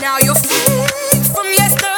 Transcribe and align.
Now 0.00 0.18
you're 0.18 0.34
free 0.34 0.86
from 1.32 1.46
yesterday. 1.46 1.97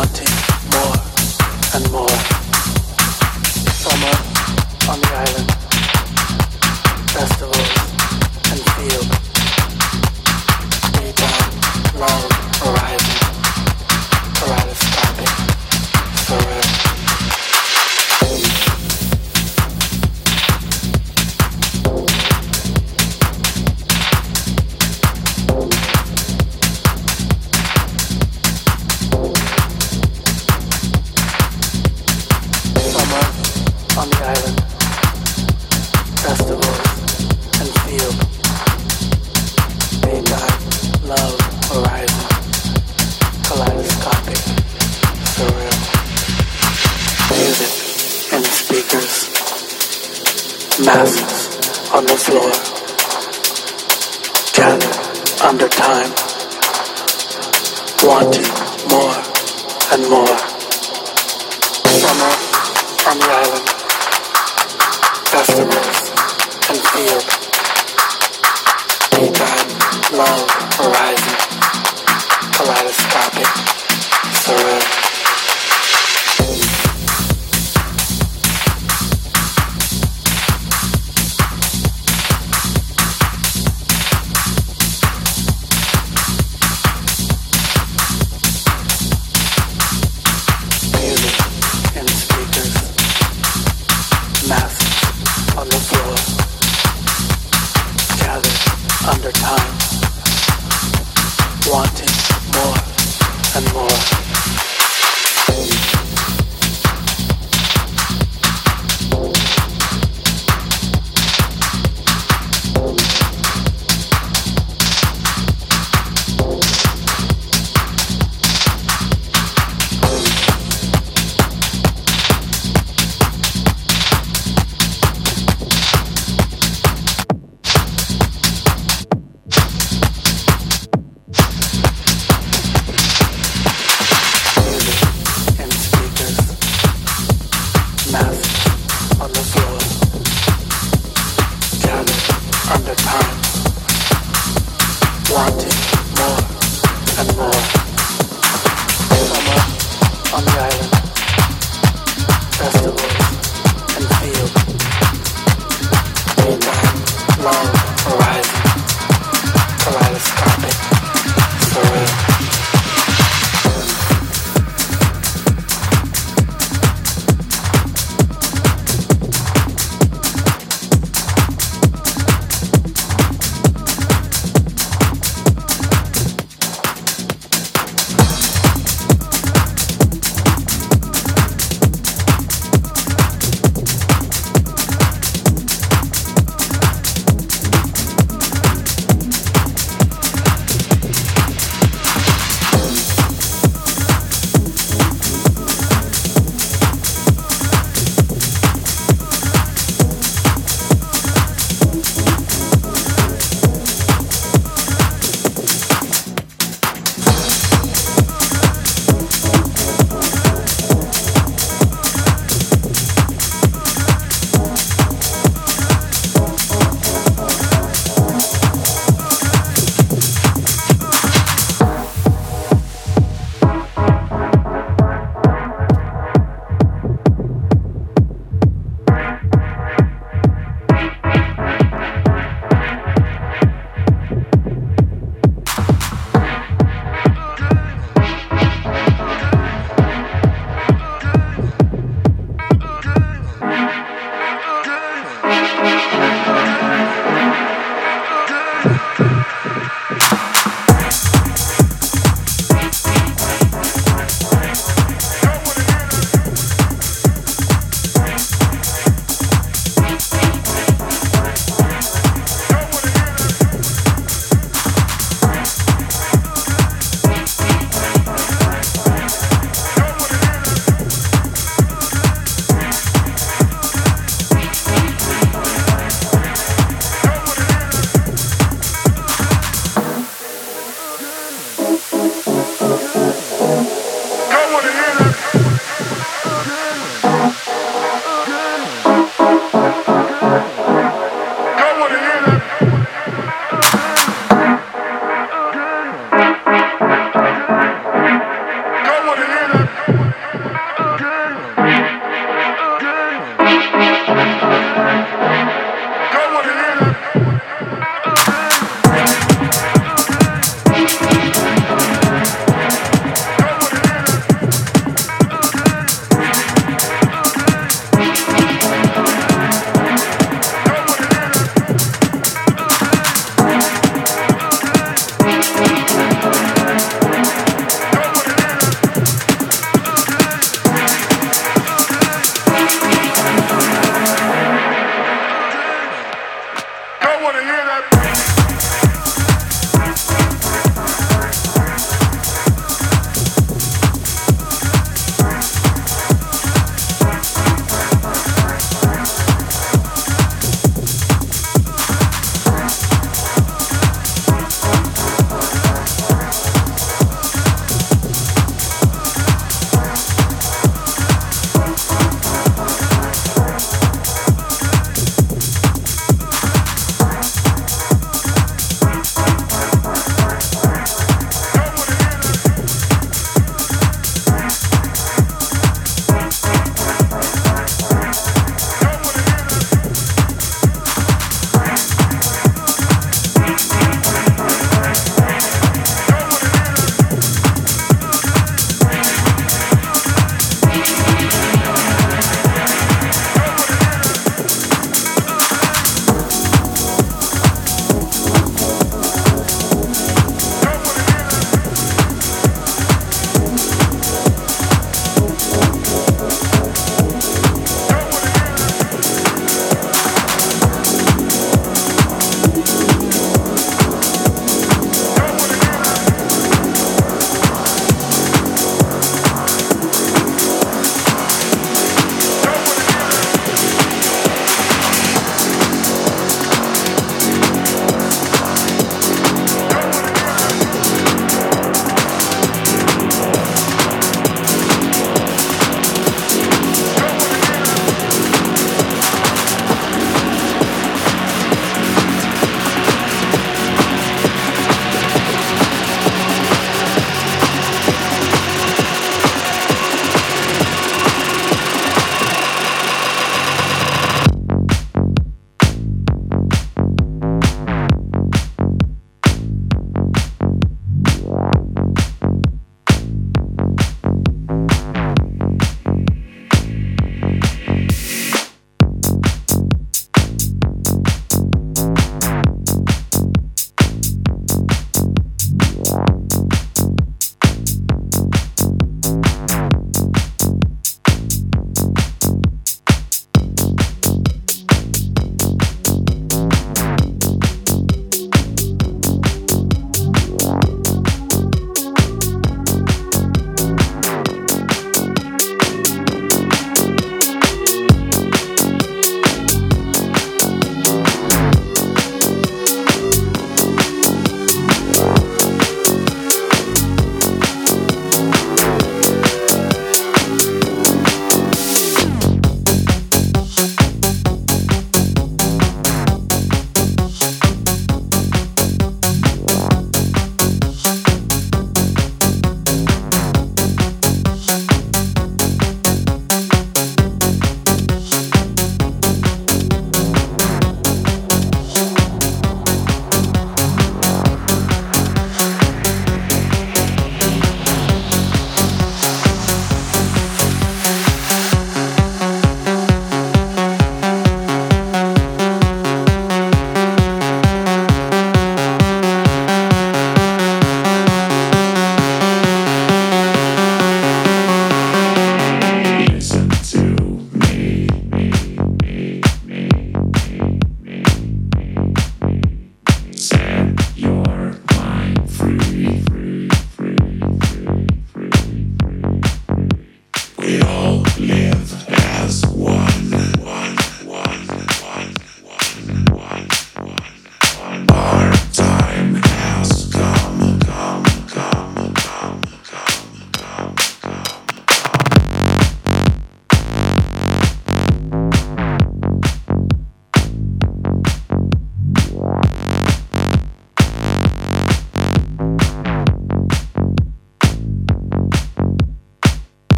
wanting 0.00 0.34
more 0.72 0.96
and 1.74 1.92
more. 1.92 2.09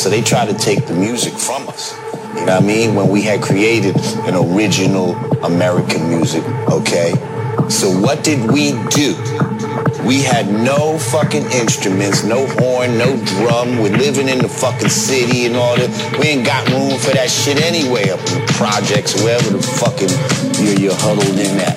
So 0.00 0.08
they 0.08 0.22
tried 0.22 0.48
to 0.48 0.54
take 0.54 0.86
the 0.86 0.94
music 0.94 1.34
from 1.34 1.68
us. 1.68 1.92
You 2.32 2.46
know 2.46 2.56
what 2.56 2.62
I 2.62 2.66
mean? 2.66 2.94
When 2.94 3.10
we 3.10 3.20
had 3.20 3.42
created 3.42 3.94
an 4.24 4.32
original 4.34 5.12
American 5.44 6.08
music, 6.08 6.42
okay? 6.72 7.12
So 7.68 7.92
what 8.00 8.24
did 8.24 8.50
we 8.50 8.72
do? 8.88 9.12
We 10.08 10.22
had 10.22 10.48
no 10.48 10.98
fucking 10.98 11.44
instruments, 11.52 12.24
no 12.24 12.46
horn, 12.46 12.96
no 12.96 13.12
drum. 13.26 13.76
We're 13.76 13.92
living 13.92 14.30
in 14.30 14.38
the 14.38 14.48
fucking 14.48 14.88
city 14.88 15.44
and 15.44 15.54
all 15.54 15.76
that. 15.76 15.92
We 16.18 16.28
ain't 16.28 16.46
got 16.46 16.66
room 16.72 16.98
for 16.98 17.12
that 17.12 17.28
shit 17.28 17.60
anyway 17.60 18.08
up 18.08 18.20
in 18.32 18.40
the 18.40 18.52
projects, 18.56 19.20
wherever 19.20 19.50
the 19.52 19.60
fucking 19.60 20.08
you're, 20.64 20.80
you're 20.80 20.96
huddled 20.96 21.36
in 21.36 21.60
at. 21.60 21.76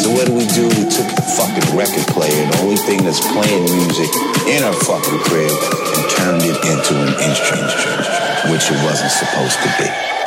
So 0.00 0.08
what 0.16 0.24
do 0.24 0.32
we 0.32 0.48
do? 0.56 0.72
We 0.72 0.88
took 0.88 1.04
the 1.12 1.26
fucking 1.36 1.76
record 1.76 2.08
player, 2.16 2.48
the 2.48 2.64
only 2.64 2.80
thing 2.80 3.04
that's 3.04 3.20
playing 3.20 3.68
music 3.76 4.08
in 4.48 4.64
our 4.64 4.72
fucking 4.88 5.20
crib, 5.28 5.52
turned 6.18 6.42
it 6.42 6.56
into 6.66 6.94
an 7.00 7.14
instrument, 7.22 7.70
which 8.50 8.70
it 8.70 8.84
wasn't 8.84 9.10
supposed 9.10 9.58
to 9.62 9.68
be. 9.78 10.17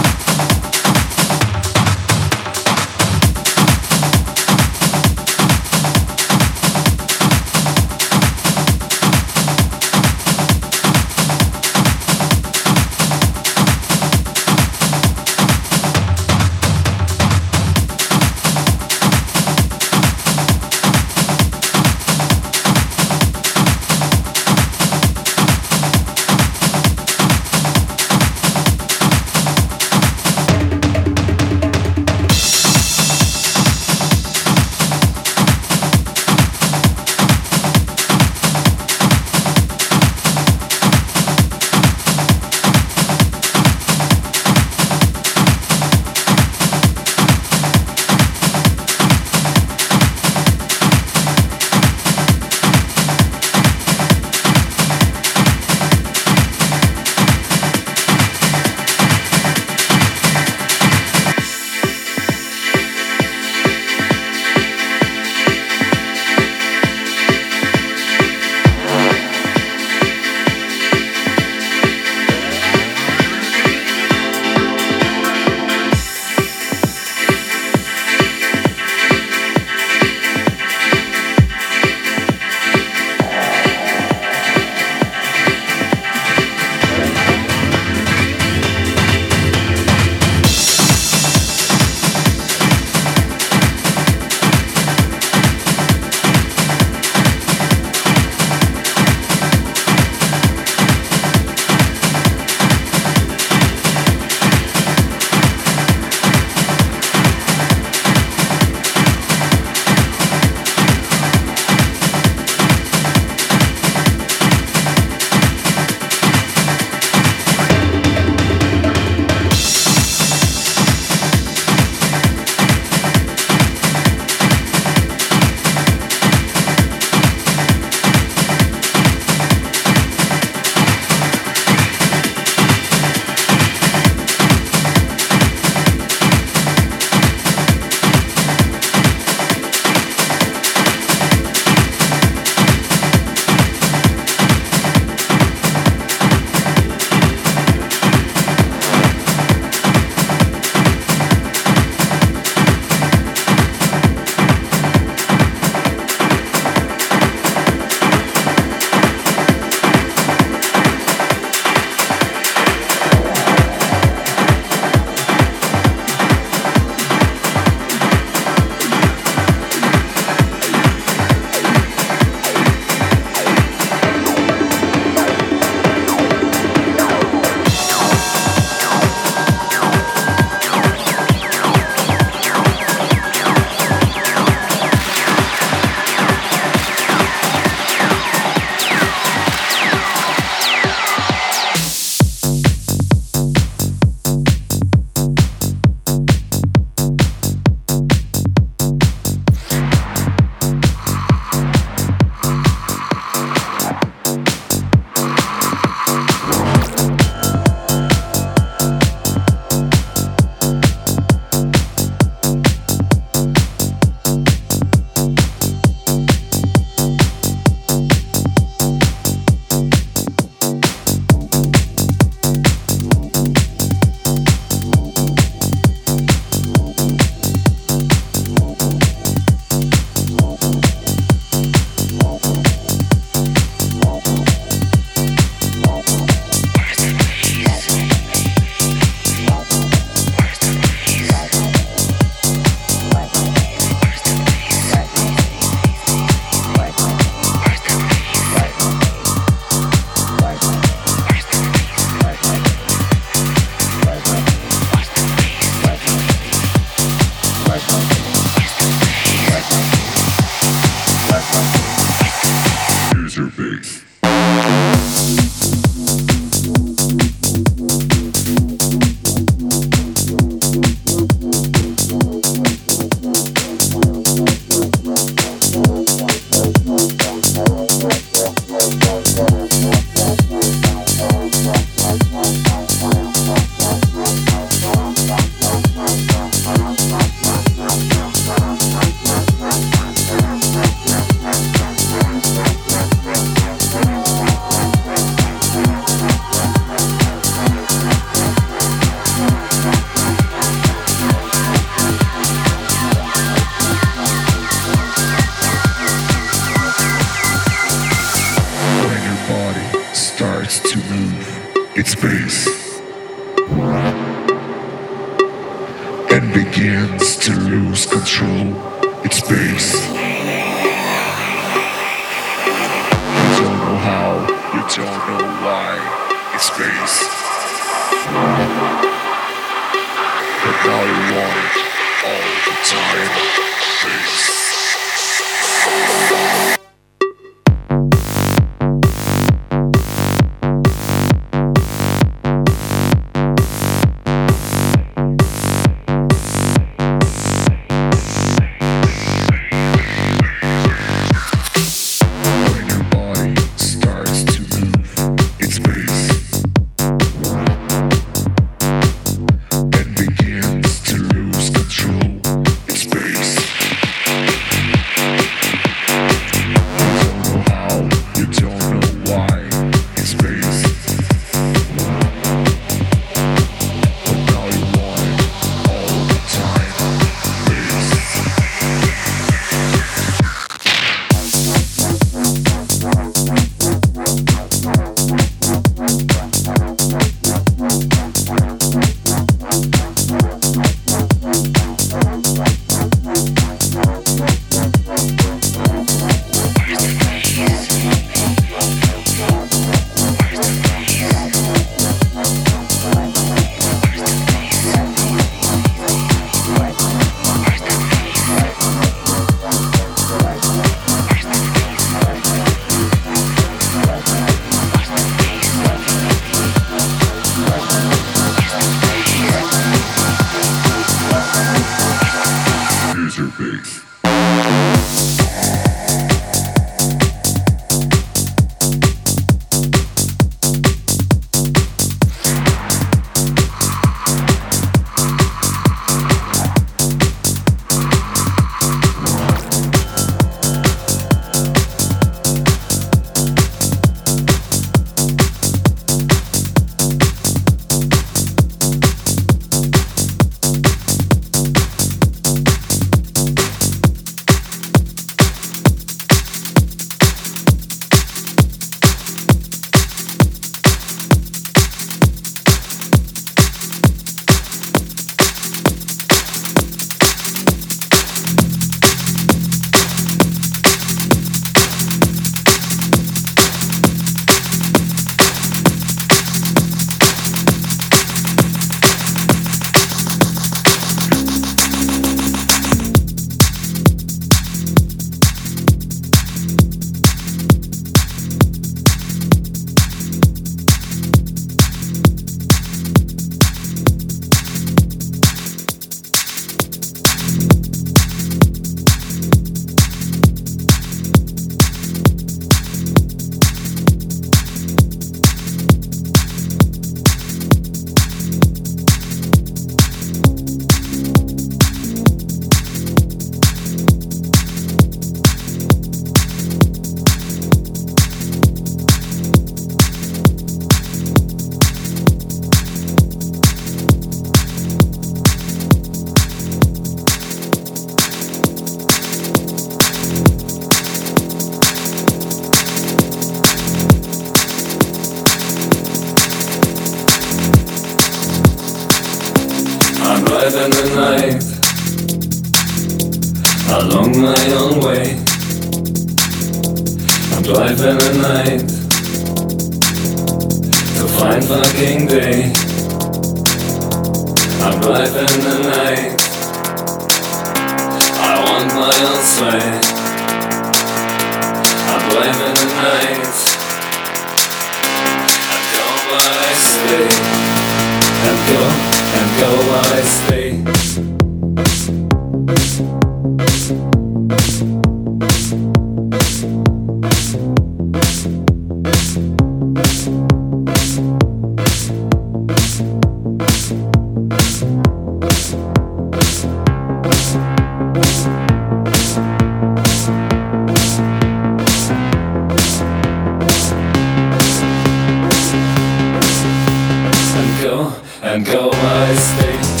and 598.43 598.63
go 598.63 598.91
my 598.91 599.35
state. 599.35 600.00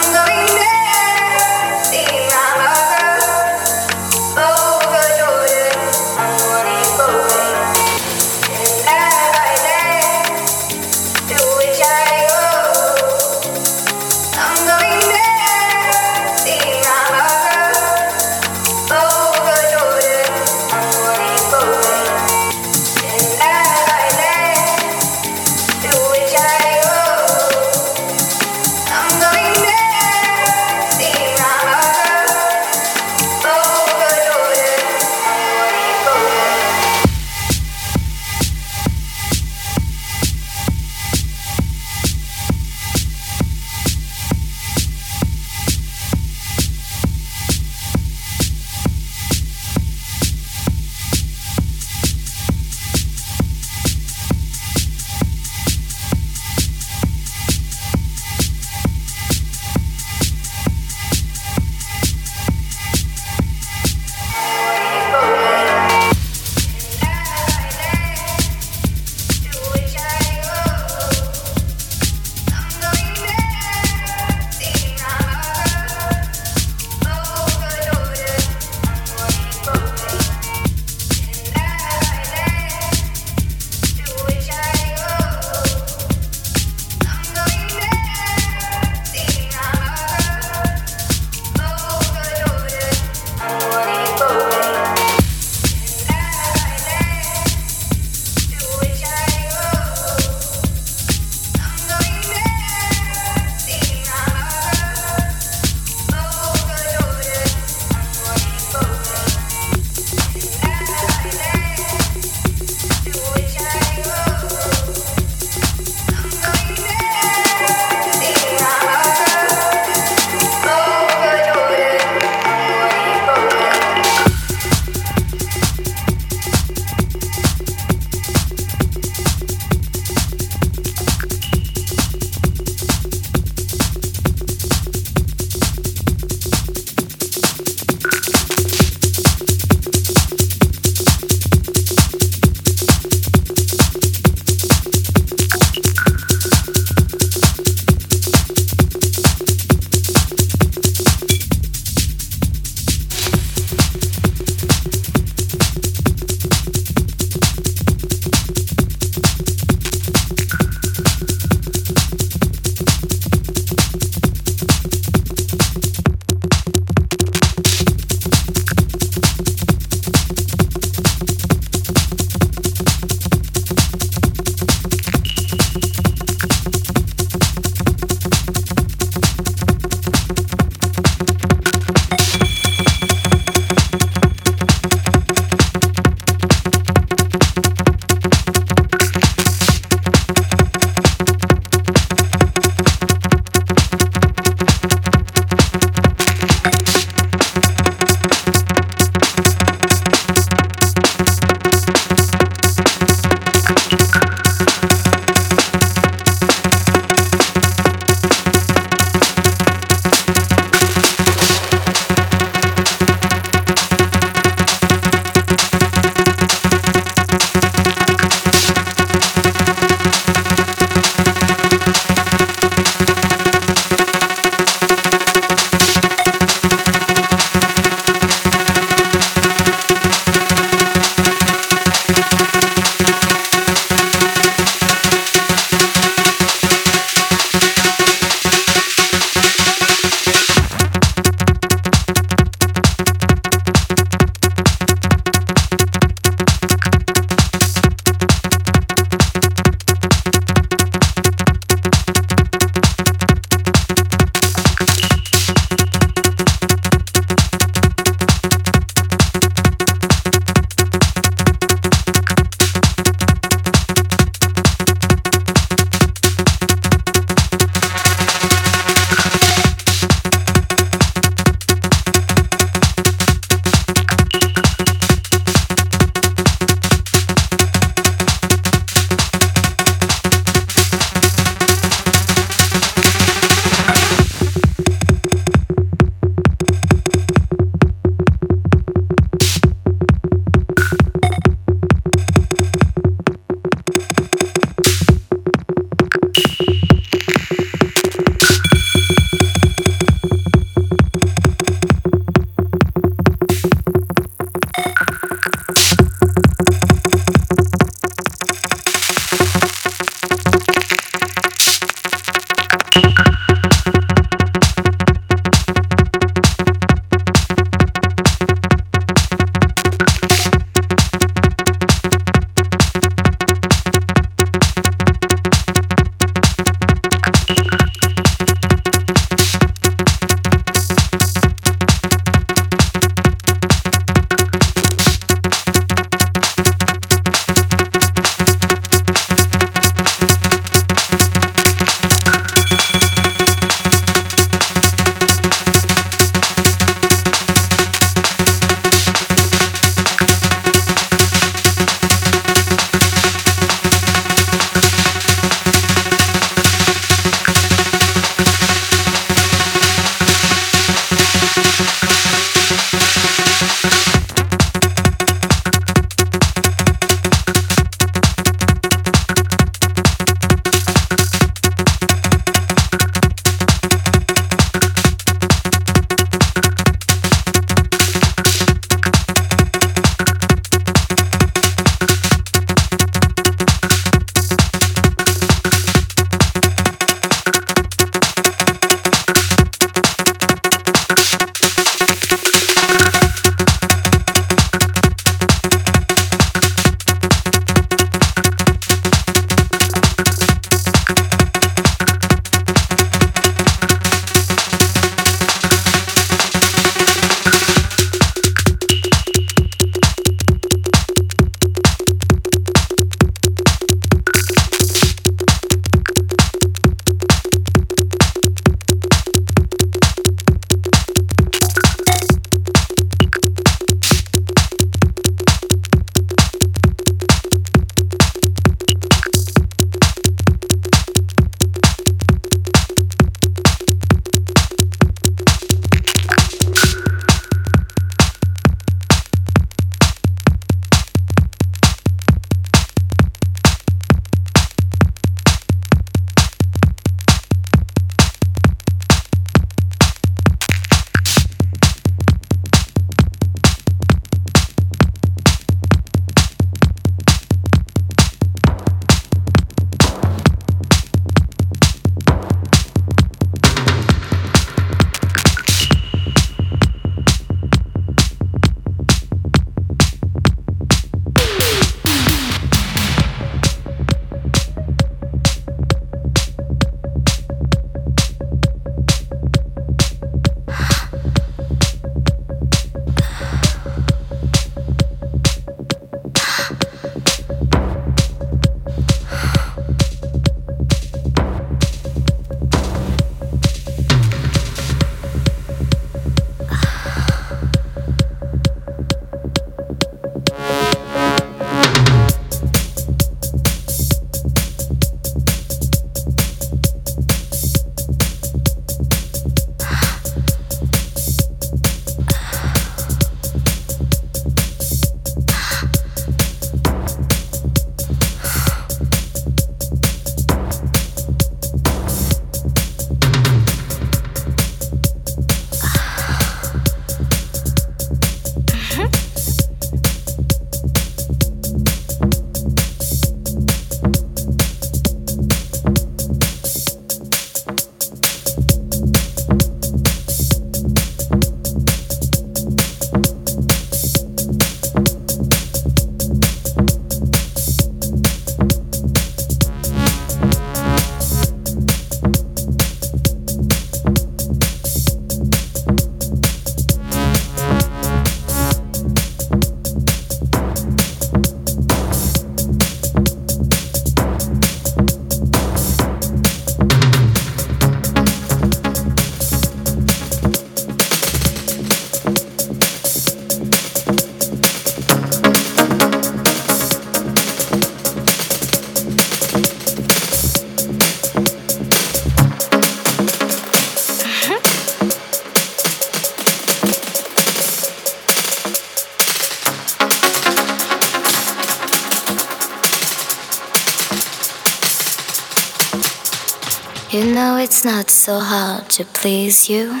It's 597.84 597.92
not 597.92 598.08
so 598.08 598.38
hard 598.40 598.88
to 598.88 599.04
please 599.04 599.68
you. 599.68 600.00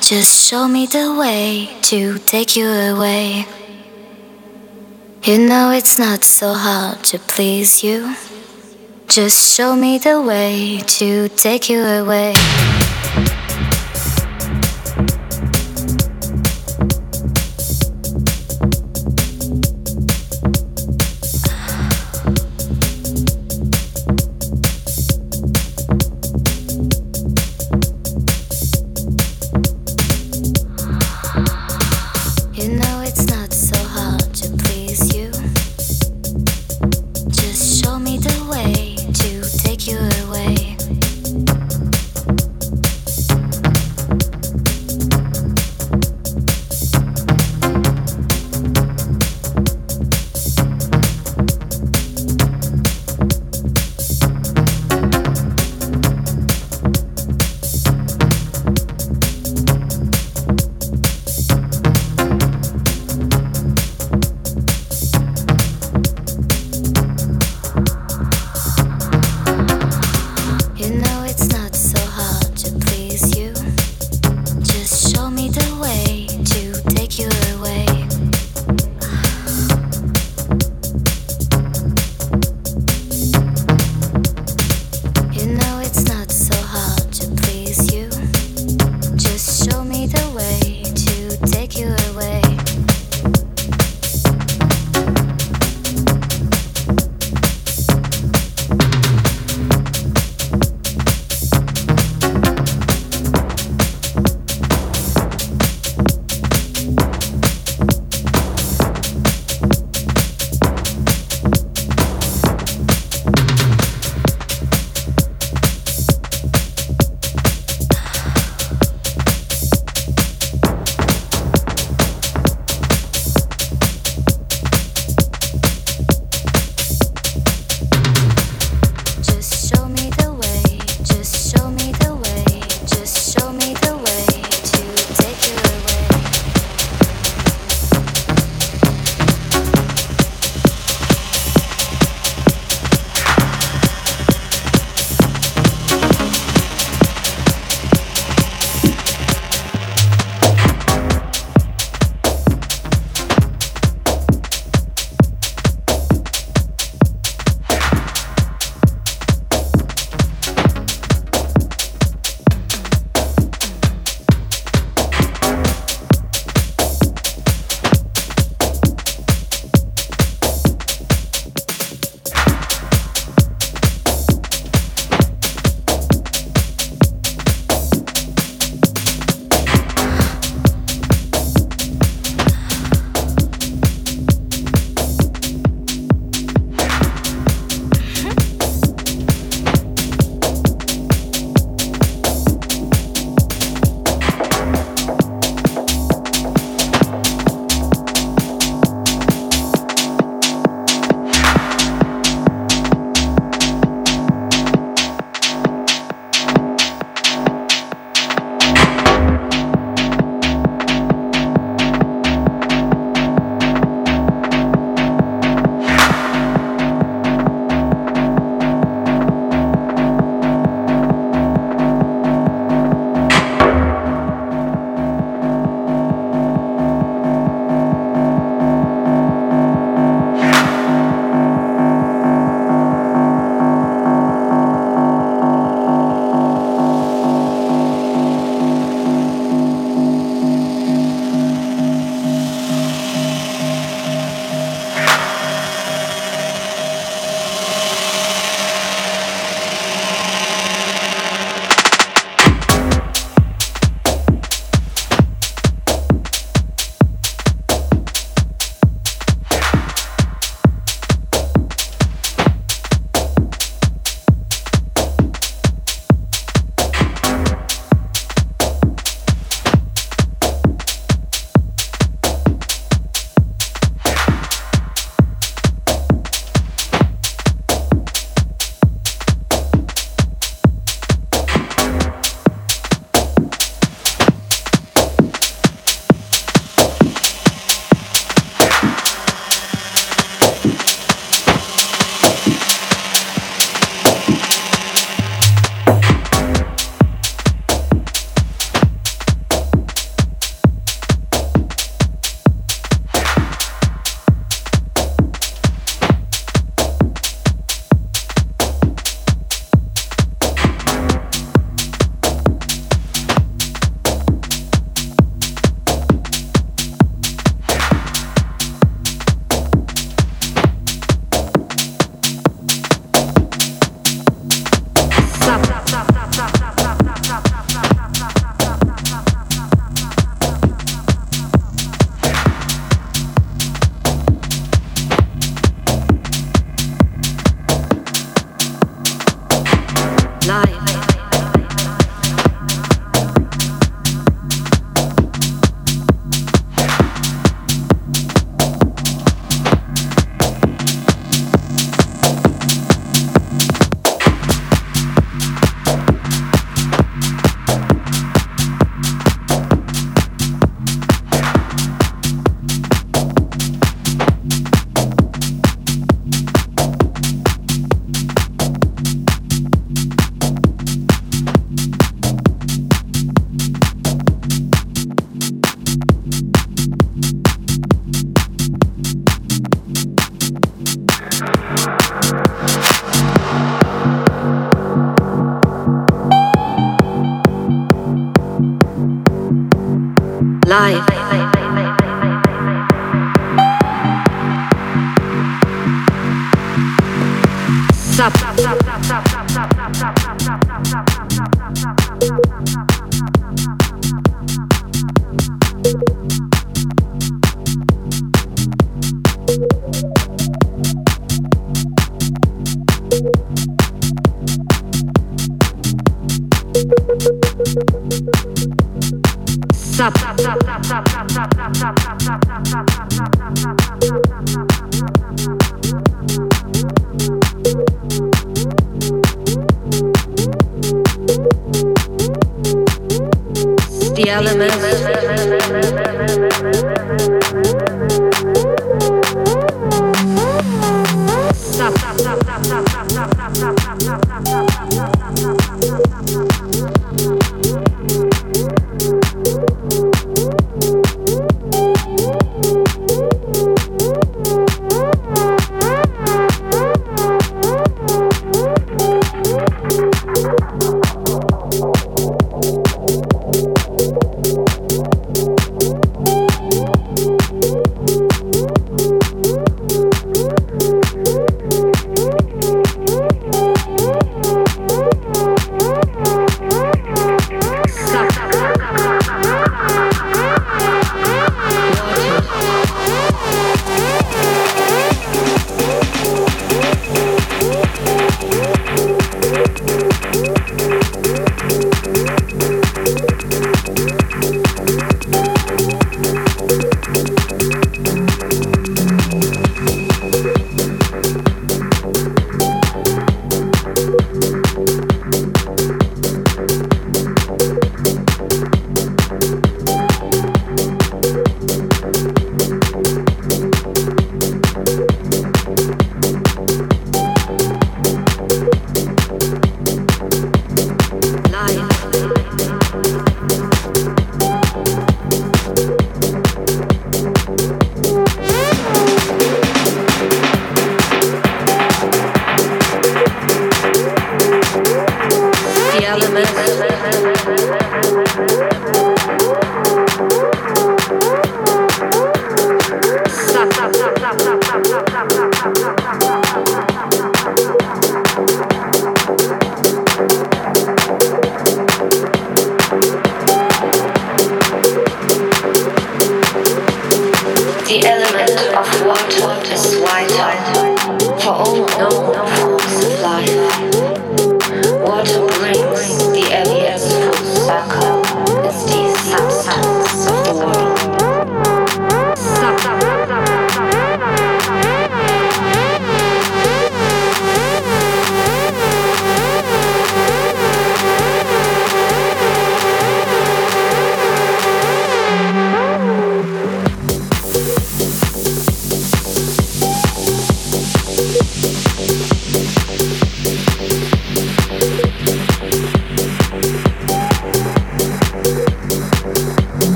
Just 0.00 0.48
show 0.48 0.66
me 0.66 0.86
the 0.86 1.14
way 1.14 1.68
to 1.82 2.16
take 2.20 2.56
you 2.56 2.66
away. 2.66 3.44
You 5.22 5.36
know 5.36 5.70
it's 5.70 5.98
not 5.98 6.24
so 6.24 6.54
hard 6.54 7.04
to 7.04 7.18
please 7.18 7.84
you. 7.84 8.14
Just 9.06 9.54
show 9.54 9.76
me 9.76 9.98
the 9.98 10.22
way 10.22 10.78
to 10.96 11.28
take 11.28 11.68
you 11.68 11.82
away. 11.82 12.32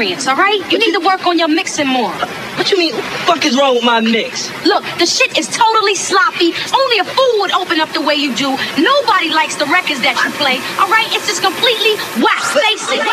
experience, 0.00 0.26
all 0.26 0.36
right? 0.36 0.60
You 0.72 0.78
need 0.78 0.92
to 0.92 1.00
work 1.00 1.26
on 1.26 1.38
your 1.38 1.48
mixing 1.48 1.86
more. 1.86 2.10
What 2.56 2.70
you 2.70 2.78
mean? 2.78 2.94
What 2.94 3.04
the 3.04 3.18
fuck 3.26 3.44
is 3.44 3.58
wrong 3.58 3.74
with 3.74 3.84
my 3.84 4.00
mix? 4.00 4.48
Look, 4.64 4.82
the 4.98 5.04
shit 5.04 5.36
is 5.36 5.46
totally 5.48 5.94
sloppy. 5.94 6.52
Only 6.72 6.98
a 6.98 7.04
fool 7.04 7.40
would 7.40 7.52
open 7.52 7.80
up 7.80 7.90
the 7.92 8.00
way 8.00 8.14
you 8.14 8.34
do. 8.34 8.56
Nobody 8.80 9.28
likes 9.28 9.56
the 9.56 9.66
records 9.66 10.00
that 10.00 10.16
you 10.24 10.30
play, 10.40 10.56
all 10.80 10.88
right? 10.88 11.06
It's 11.12 11.28
just 11.28 11.42
completely 11.42 12.00
whack. 12.24 12.40
Face 12.56 12.88
it. 12.88 13.04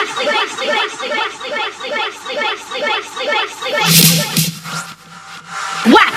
Whack. 5.92 6.17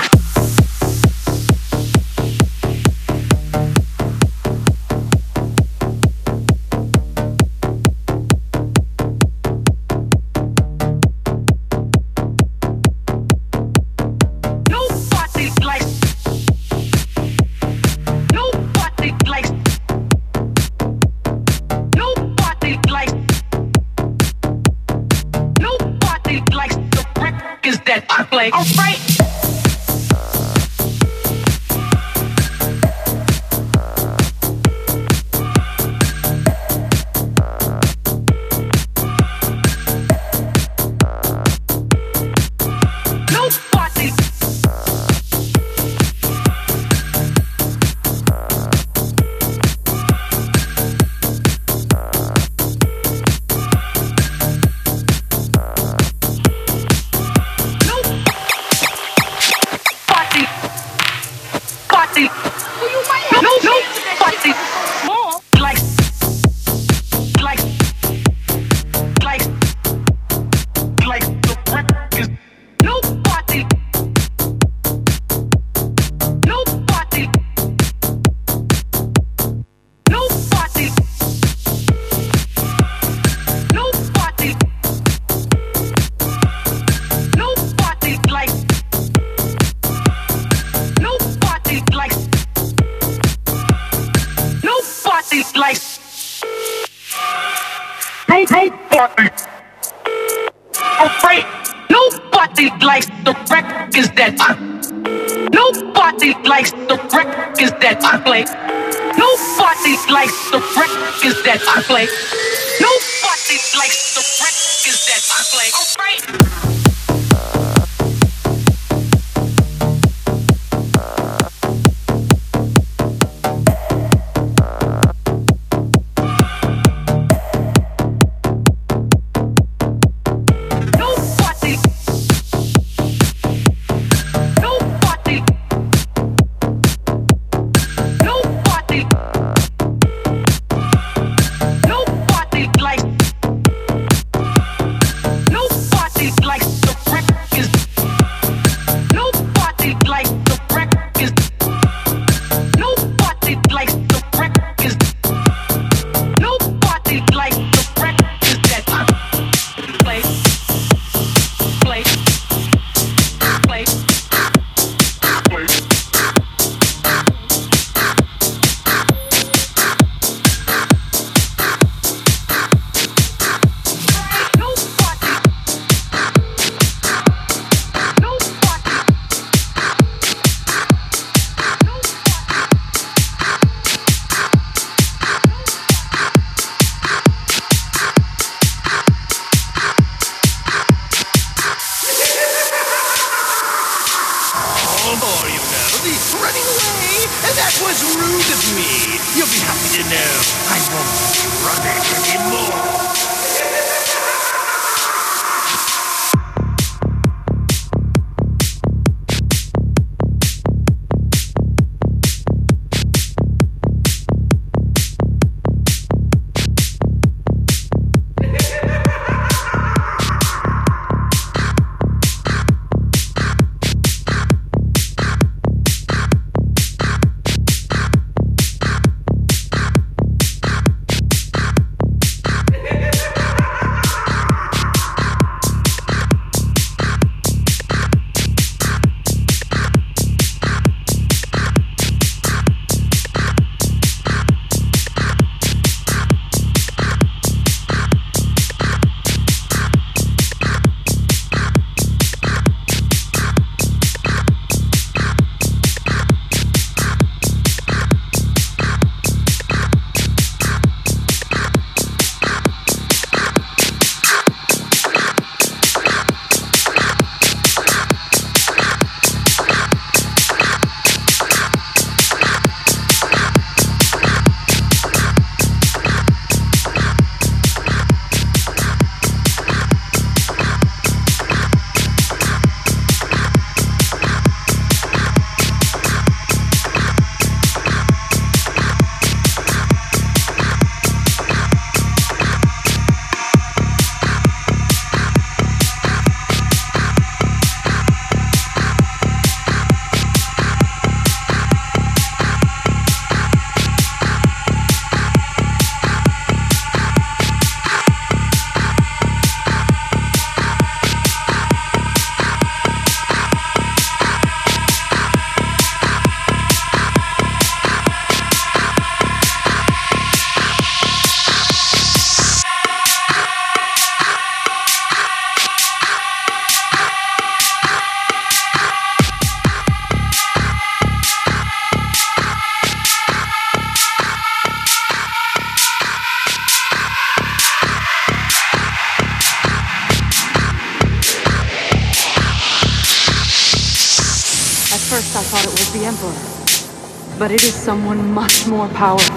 But 347.51 347.57
it 347.57 347.65
is 347.65 347.75
someone 347.75 348.31
much 348.33 348.69
more 348.69 348.87
powerful. 348.91 349.35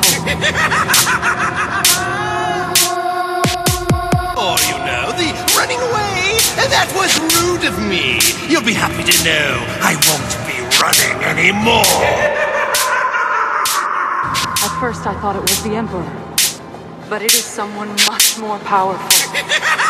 Or, 4.38 4.54
you 4.70 4.78
know, 4.86 5.10
the 5.18 5.34
running 5.58 5.82
away. 5.82 6.38
That 6.70 6.94
was 6.94 7.10
rude 7.42 7.66
of 7.66 7.76
me. 7.82 8.20
You'll 8.48 8.62
be 8.62 8.74
happy 8.74 9.02
to 9.02 9.24
know 9.26 9.66
I 9.82 9.98
won't 10.06 10.30
be 10.46 10.62
running 10.78 11.26
anymore. 11.26 11.90
At 14.62 14.80
first 14.80 15.08
I 15.08 15.20
thought 15.20 15.36
it 15.36 15.42
was 15.42 15.64
the 15.64 15.74
Emperor, 15.76 16.06
but 17.10 17.24
it 17.24 17.34
is 17.34 17.44
someone 17.44 17.90
much 18.06 18.38
more 18.38 18.60
powerful. 18.60 19.10